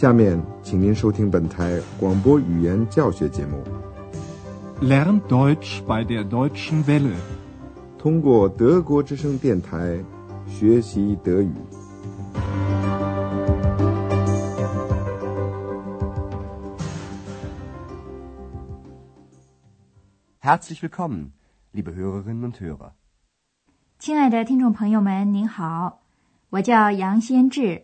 [0.00, 3.62] 下面，请您收听本台广播语言教学节目。
[4.80, 7.18] Lern Deutsch bei der Deutschen Welle.
[7.98, 10.02] 通过德国之声电台
[10.48, 11.52] 学习德语。
[20.40, 21.32] Herzlich willkommen,
[21.74, 22.92] liebe Hörerinnen und Hörer.
[23.98, 26.00] 亲爱的听众朋友们，您好，
[26.48, 27.82] 我叫杨先志，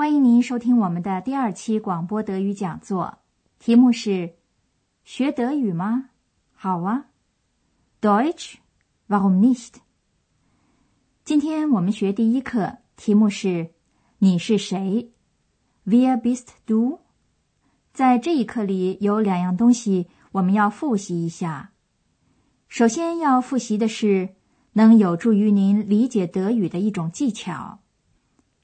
[0.00, 3.18] 欢迎您收听我们的第二期广播德语讲座，
[3.58, 4.36] 题目是
[5.04, 6.08] “学德语吗？
[6.54, 7.08] 好啊
[8.00, 8.54] ，Deutsch,
[9.08, 9.74] warum nicht？”
[11.22, 13.72] 今天我们学第一课，题目是
[14.20, 15.12] “你是谁
[15.84, 17.00] ”，Wer bist du？
[17.92, 21.72] 在这一课里有两样东西我们要复习一下。
[22.68, 24.30] 首先要复习的是
[24.72, 27.80] 能有助于您理解德语的一种技巧，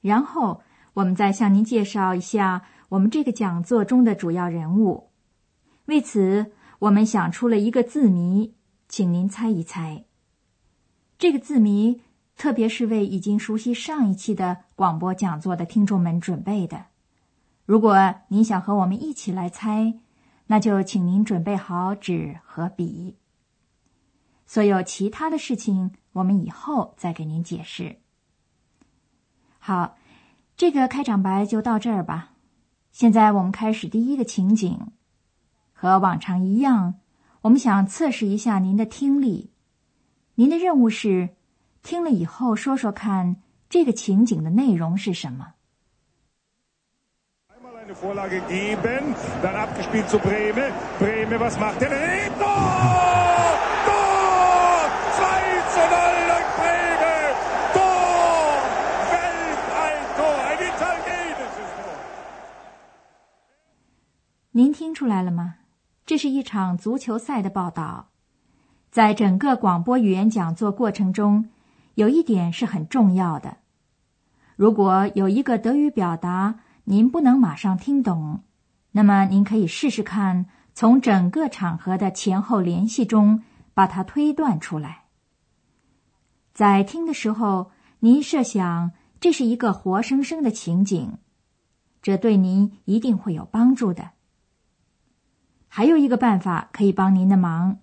[0.01, 0.63] 然后
[0.97, 5.11] 我们再向您介绍一下我们这个讲座中的主要人物。
[5.85, 8.55] 为此，我们想出了一个字谜，
[8.89, 10.05] 请您猜一猜。
[11.19, 12.01] 这个字谜
[12.35, 16.85] 特别是为已经熟悉上一期的广播讲座的听众们准备的。
[17.65, 19.99] 如果您想和我们一起来猜，
[20.47, 23.17] 那就请您准备好纸和笔。
[24.47, 27.97] 所有其他的事情，我们以后再给您解释。
[29.59, 29.96] 好，
[30.57, 32.31] 这个开场白就到这儿吧。
[32.91, 34.87] 现在我们开始第一个情景，
[35.71, 36.95] 和往常一样，
[37.41, 39.51] 我们想测试一下您的听力。
[40.33, 41.29] 您的任务是
[41.83, 43.35] 听了以后说说看，
[43.69, 45.53] 这个情景的内容是什么。
[65.07, 65.55] 出来了吗？
[66.05, 68.09] 这是一场足球赛的报道。
[68.91, 71.47] 在整个广播语言讲座过程中，
[71.95, 73.55] 有一点是很重要的。
[74.57, 78.41] 如果有一个德语表达您不能马上听懂，
[78.91, 83.43] 那么您可以试试看，从整个场合的前后联系中
[83.73, 85.05] 把它推断出来。
[86.53, 88.91] 在听的时候，您设想
[89.21, 91.17] 这是一个活生生的情景，
[92.01, 94.16] 这对您一定会有帮助的。
[95.67, 97.79] 还有一个办法可以帮您的忙，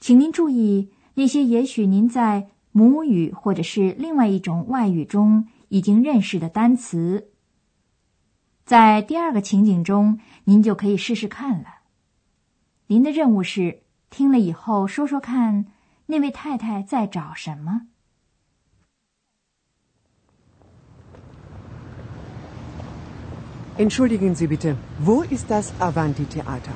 [0.00, 7.30] 请您注意那些也许您在母语或者是另外一种外语中已经认识的单词。
[8.64, 11.66] 在第二个情景中，您就可以试试看了。
[12.88, 15.66] 您的任务是听了以后说说看，
[16.06, 17.88] 那位太太在找什么？
[23.78, 26.72] Entschuldigen Sie bitte, wo ist das Avanti-Theater?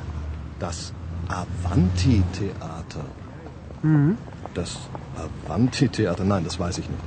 [0.59, 0.93] Das
[1.28, 3.05] Avanti-Theater.
[4.53, 4.77] Das
[5.16, 7.00] Avanti-Theater, nein, das weiß ich nicht.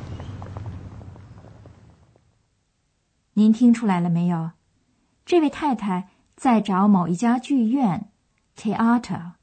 [3.36, 4.52] 您听出来了没有？
[5.26, 8.10] 这位太太在找某一家剧院
[8.58, 9.34] （theater），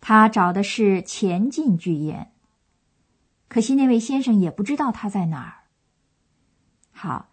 [0.00, 2.30] 她找的是前进剧院。
[3.48, 5.54] 可惜那位先生也不知道他在哪儿。
[6.92, 7.28] 好，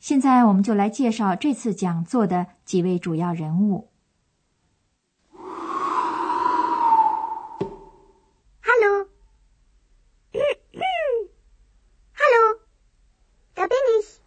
[0.00, 3.88] 现在我们就来介绍这次讲座的几位主要人物。
[13.62, 13.68] Bin
[14.00, 14.20] ich.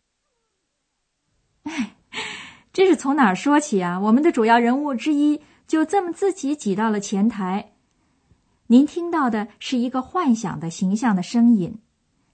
[2.71, 3.99] 这是从哪儿说起啊？
[3.99, 7.73] 我们的主要人物之一就这么自己挤到了前台。
[8.67, 11.79] 您听到的是一个幻想的形象的声音，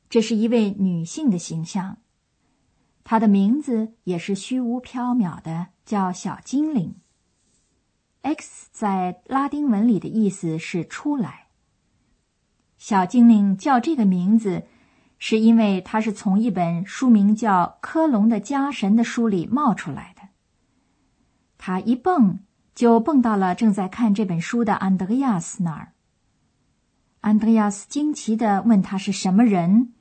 [0.09, 1.97] 这是一位女性的形象，
[3.09, 6.93] 他的名字也是虚无缥缈的，叫小精灵。
[8.21, 11.47] X 在拉丁文里的意思是出来。
[12.77, 14.67] 小精灵叫这个名字，
[15.17, 20.29] 是因为它是从一本书名叫《科隆的家神》的书里冒出来的。
[21.57, 22.41] 他一蹦
[22.75, 25.93] 就蹦到了正在看这本书的安德烈亚斯那儿。
[27.21, 29.93] 安德烈亚斯惊奇地问他是什么人，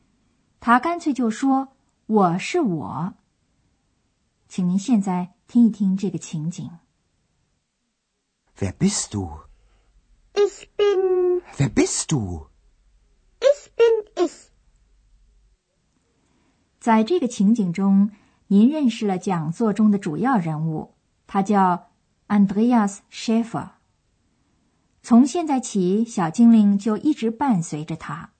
[0.60, 1.68] 他干脆就说
[2.08, 3.14] ：“我是我。”
[4.48, 6.70] 请您现在听一听这个情景。
[8.58, 9.42] Wer bist du?
[10.32, 11.42] Ich bin.
[11.58, 12.48] Wer bist du?
[13.38, 14.48] Ich bin ich.
[16.80, 18.10] 在这个情景中，
[18.46, 20.94] 您认识了讲座中的主要人物，
[21.26, 21.90] 他叫
[22.28, 23.72] Andreas Schäfer。
[25.02, 28.32] 从现在起，小精灵就一直伴随着他，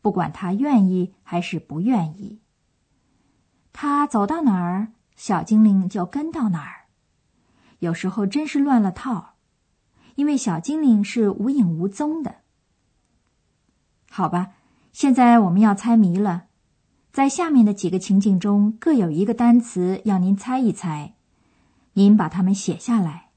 [0.00, 2.40] 不管他愿意还是不愿意。
[3.80, 6.86] 他走到哪儿，小精灵就跟到哪儿。
[7.78, 9.34] 有时候真是乱了套，
[10.16, 12.38] 因为小精灵是无影无踪的。
[14.10, 14.48] 好吧，
[14.92, 16.46] 现在我们要猜谜了。
[17.12, 21.14] 在下面的几个情景中，各有一个单词要您猜一猜，
[21.92, 23.28] 您把它们写下来，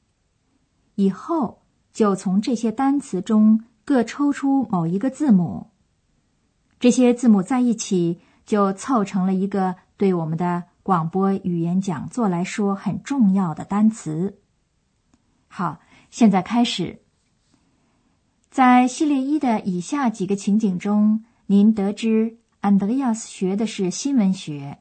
[0.96, 1.62] 以后
[1.94, 5.68] 就从这些单词中各抽出某一个字母，
[6.80, 14.40] 这些字母在一起就凑成了一个对我们的广播语言讲座来说很重要的单词。
[15.48, 17.04] 好，现在开始，
[18.50, 22.40] 在系列一的以下几个情景中，您得知。
[22.62, 24.80] 安德烈亚斯学的是新闻学，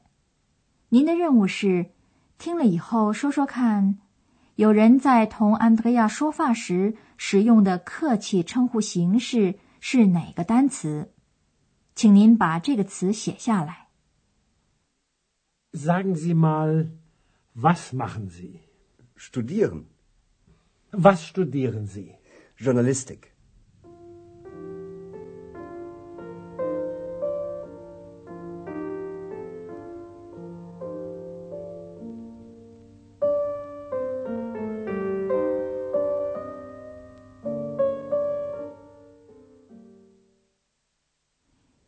[0.89, 1.91] 您的任务是
[2.39, 3.99] 听了以后说说看，
[4.55, 11.13] 有人在同安德烈亚说话时使用的客气称呼形式是哪个单词？
[11.93, 13.80] 请您把这个词写下来。
[15.72, 16.90] Sagen Sie mal,
[17.54, 18.60] was machen Sie?
[19.14, 19.86] Studieren.
[20.92, 22.14] Was studieren Sie?
[22.56, 23.36] Journalistik.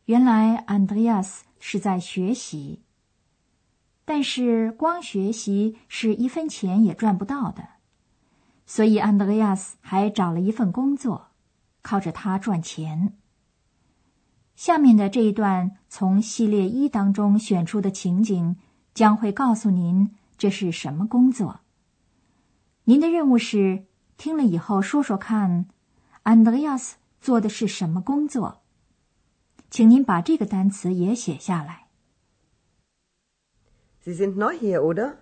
[0.09, 2.79] 原来安德烈亚斯是在学习，
[4.04, 7.68] 但是光学习是一分钱也赚不到的，
[8.66, 11.28] 所以安德烈亚斯还找了一份工作，
[11.82, 13.14] 靠着它赚钱。
[14.54, 18.56] 下面的这一段从系列一当中选出的情景，
[18.92, 21.60] 将会告诉您这是什么工作。
[22.84, 23.86] 您的任务是
[24.16, 25.66] 听了以后说说看，
[26.22, 28.60] 安德烈亚斯做的是什么工作。
[29.70, 31.83] 请您把这个单词也写下来。
[34.04, 35.18] Sie sind neu hier, oder?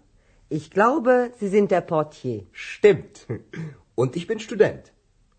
[0.49, 2.47] Ich glaube, Sie sind der Portier.
[2.51, 3.29] Stimmt.
[3.95, 4.93] Und ich bin Student.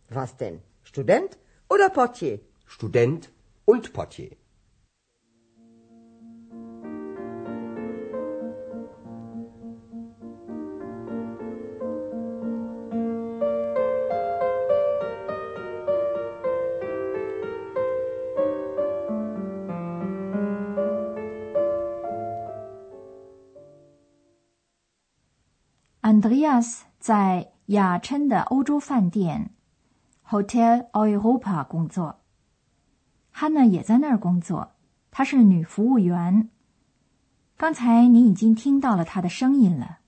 [0.07, 0.61] Was denn?
[0.83, 1.37] Student
[1.69, 2.39] oder Portier?
[2.65, 3.29] Student
[3.65, 4.31] und Portier.
[26.13, 29.49] Andreas 在雅琛的欧洲饭店
[30.29, 32.19] Hotel Europa 工作
[33.33, 34.73] ，Hanna 也在那儿工作，
[35.09, 36.51] 她是女服务员。
[37.57, 40.01] 刚才你已经听到了她的声音了。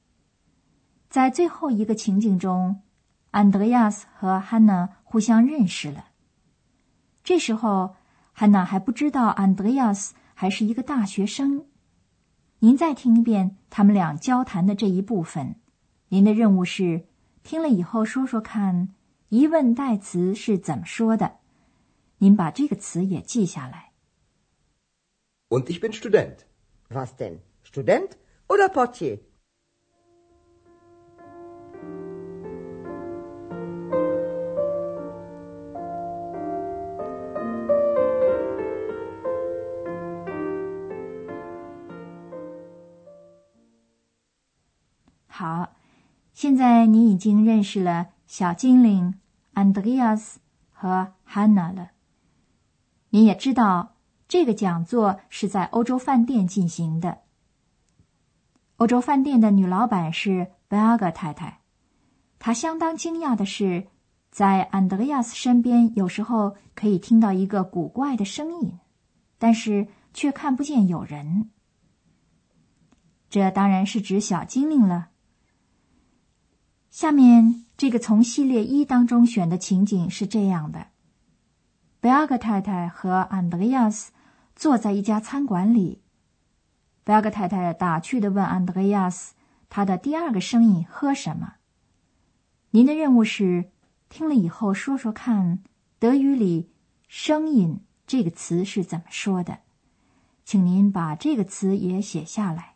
[1.09, 2.81] 在最后一个情景中
[3.31, 6.09] ，Andreas 和 Hanna 互相认识了。
[7.23, 7.95] 这时候
[8.37, 11.65] ，Hanna 还不知道 Andreas 还是一个大学生。
[12.59, 15.55] 您再听一遍他们俩交谈的这一部分。
[16.09, 17.07] 您的任务是
[17.43, 18.93] 听了以后说说看，
[19.29, 21.39] 疑问代词是怎么说的。
[22.19, 23.91] 您把这个词也记下来。
[25.49, 26.45] Und ich bin Student.
[26.89, 27.39] Was denn?
[27.65, 28.11] Student
[28.47, 29.19] oder Portier?
[45.27, 45.75] 好。
[46.35, 49.15] 现在你已经认识了小精灵
[49.53, 50.35] Andreas
[50.69, 51.91] 和 Hanna 了。
[53.11, 53.95] 你也知道
[54.27, 57.19] 这个讲座是在欧洲饭店进行的。
[58.75, 61.61] 欧洲饭店的女老板是 b e g a 太太。
[62.37, 63.87] 她相当惊讶的是，
[64.29, 68.77] 在 Andreas 身边有时候可以听到一个古怪的声音，
[69.37, 71.49] 但是却看不见有人。
[73.29, 75.11] 这当然是指小精灵了。
[76.95, 80.87] 下面这个从系列一当中选的情景是这样的：
[81.99, 84.13] 贝阿格太太和安德烈亚斯
[84.55, 86.01] 坐在一家餐馆里。
[87.03, 89.33] 贝阿格太太打趣的问安德烈亚斯
[89.67, 91.55] ：“他的第二个生意喝什么？”
[92.71, 93.71] 您的任务是
[94.07, 95.61] 听了以后说说看，
[95.99, 96.71] 德语里
[97.09, 99.57] “声音”这个词是怎么说的？
[100.45, 102.74] 请您把这个词也写下来。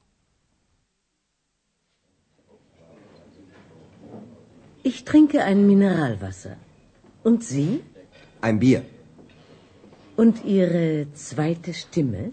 [4.88, 6.56] Ich trinke ein Mineralwasser.
[7.22, 7.82] Und Sie?
[8.40, 8.82] Ein Bier.
[10.16, 12.32] Und Ihre zweite Stimme?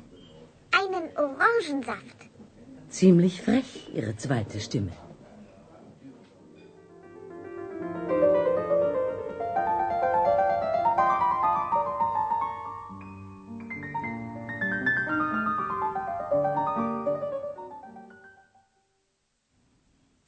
[0.72, 2.18] Einen Orangensaft.
[2.90, 4.92] Ziemlich frech, Ihre zweite Stimme.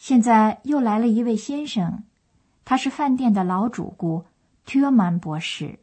[0.05, 2.03] 现在又来了一位先生，
[2.68, 4.26] 他是饭店的老主顾
[4.66, 5.78] ทื尔曼博士。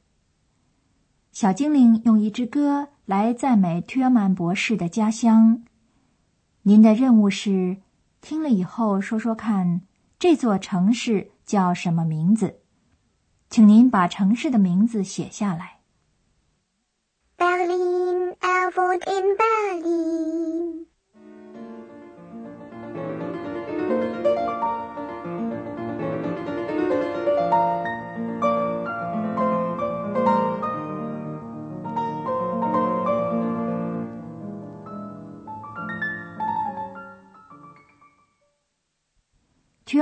[1.32, 5.64] 小精灵用一支歌来赞美ทื尔曼博士的家乡。
[6.62, 7.78] 您的任务是
[8.22, 9.82] 听了以后说说看，
[10.20, 12.60] 这座城市叫什么名字？
[13.50, 15.80] 请您把城市的名字写下来。
[17.36, 20.45] Berlin, er wohnt in Berlin.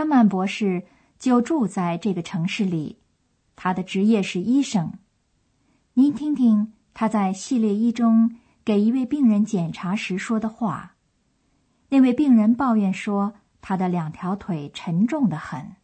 [0.03, 0.83] 约曼博士
[1.17, 2.99] 就住在这个城市里，
[3.55, 4.91] 他的职业是医生。
[5.93, 10.95] 您听听他在系列一中给一位病人检查时说的话。
[11.87, 15.77] 那位病人抱怨说，他的两条腿沉重的很。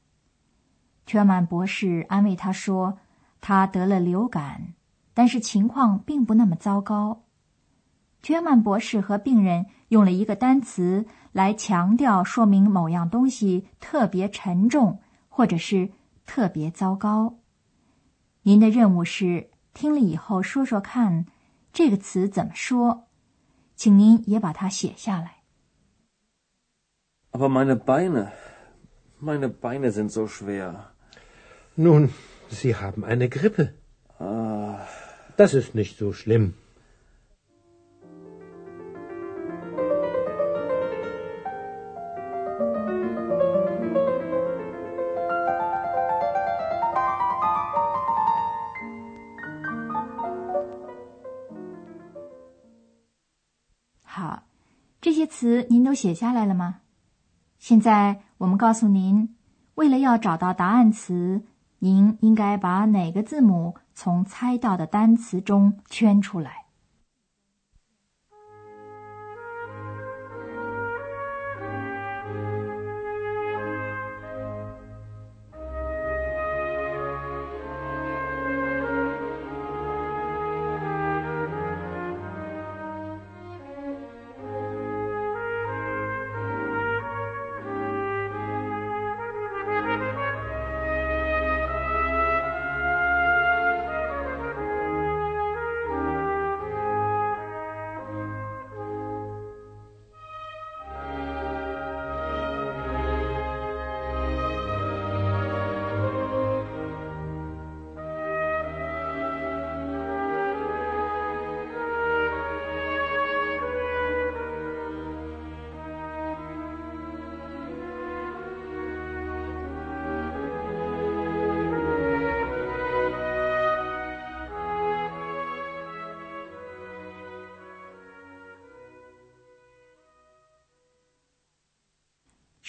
[1.06, 2.98] 全曼博士安慰他说，
[3.40, 4.74] 他得了流感，
[5.14, 7.24] 但是情况并不那么糟糕。
[8.28, 15.00] 约曼博士和病人用了一个单词来强调说明某样东西特别沉重，
[15.30, 15.92] 或者是
[16.26, 17.40] 特别糟糕。
[18.44, 21.26] 您的任务是听了以后说说看，
[21.74, 23.08] 这个词怎么说，
[23.76, 25.38] 请您也把它写下来。
[27.32, 28.32] Aber meine Beine,
[29.22, 30.74] meine Beine sind so schwer.
[31.78, 32.10] Nun,
[32.50, 33.74] Sie haben eine Grippe.
[34.20, 34.88] Ah.
[35.38, 36.54] Das ist nicht so schlimm.
[55.20, 56.78] 这些词您都写下来了吗？
[57.58, 59.36] 现在我们告诉您，
[59.76, 61.44] 为了要找到答案词，
[61.80, 66.59] 您应该把哪个字母从猜到的单词中圈出来。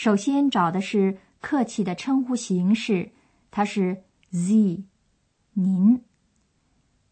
[0.00, 3.12] 首先找的是客气的称呼形式，
[3.50, 4.84] 它是 Z，
[5.52, 6.02] 您，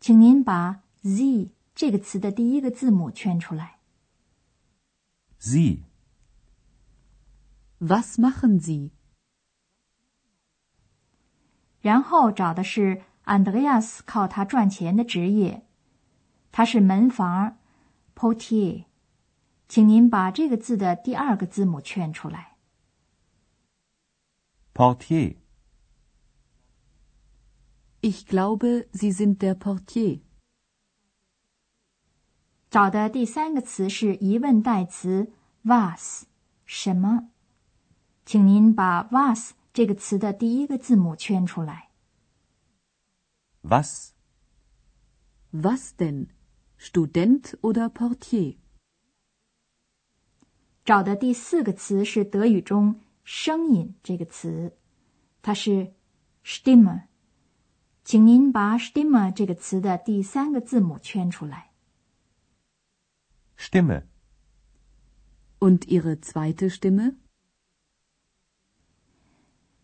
[0.00, 3.80] 请您把 Z 这个词的第一个字母圈出来。
[5.38, 5.80] Sie.
[7.80, 8.92] Was machen Sie?
[11.82, 15.66] 然后找的是安德烈亚斯靠他赚钱的职业，
[16.50, 17.58] 他是门房
[18.16, 18.86] （portier），
[19.68, 22.47] 请您把这个字的第二个字母圈出来。
[24.77, 25.35] Portier.
[28.01, 30.21] Ich glaube, Sie sind der Portier.
[32.69, 35.31] 找的第三个词是疑问代词
[35.61, 36.23] was，
[36.65, 37.29] 什么？
[38.25, 41.91] 请您把 was 这个词的第一个字母圈出来。
[43.61, 44.13] Was?
[45.51, 46.27] Was denn?
[46.79, 48.57] Student oder Portier?
[50.83, 52.99] 找的第四个词是德语中
[53.30, 54.74] 声音这个词，
[55.42, 55.92] 它是
[56.42, 57.02] Stimme，
[58.02, 61.72] 请您把 Stimme 这个词的第三个字母圈出来。
[63.58, 64.04] Stimme.
[65.58, 67.16] Und Ihre zweite Stimme?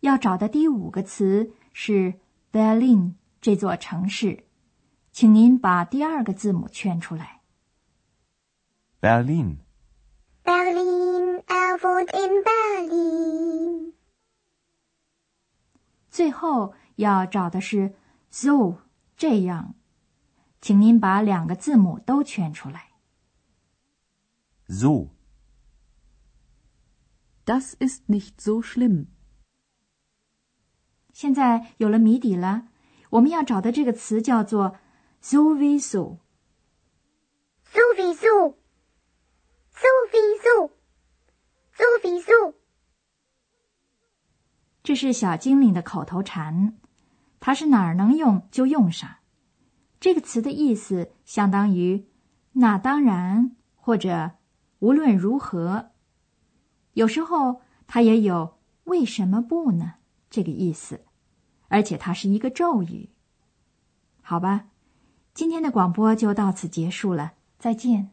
[0.00, 2.14] 要找的第五个词是
[2.50, 4.46] Berlin 这座城市，
[5.12, 7.42] 请您把第二个字母圈出来。
[9.02, 9.63] Berlin.
[10.44, 13.94] Berlin, er wohnt in Berlin.
[16.10, 17.94] 最后要找的是
[18.30, 18.82] so
[19.16, 19.74] 这样，
[20.60, 22.90] 请您把两个字母都圈出来。
[24.68, 25.08] So.
[27.44, 29.06] Das ist nicht so schlimm.
[31.12, 32.68] 现在有了谜底了，
[33.10, 34.76] 我们要找的这个词叫做
[35.22, 36.18] sowieso。
[37.66, 38.56] sowieso,
[39.76, 40.72] 苏菲苏，
[41.72, 42.30] 苏菲苏。
[44.84, 46.78] 这是小精灵的口头禅，
[47.40, 49.16] 它是哪儿能用就用上。
[49.98, 52.06] 这个词的意思相当于
[52.52, 54.32] “那当然”或者
[54.78, 55.90] “无论如何”。
[56.94, 59.94] 有时候它也有“为什么不呢”
[60.30, 61.04] 这个意思，
[61.66, 63.10] 而且它是一个咒语。
[64.22, 64.68] 好吧，
[65.34, 68.12] 今天的广播就到此结束了，再见。